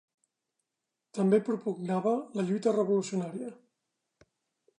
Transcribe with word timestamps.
També 1.17 1.41
propugnava 1.49 2.15
la 2.39 2.47
lluita 2.49 2.75
revolucionària. 2.79 3.53